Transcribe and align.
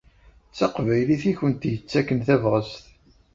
D 0.51 0.53
taqbaylit 0.57 1.23
i 1.31 1.33
kent-yettaken 1.39 2.19
tabɣest. 2.27 2.83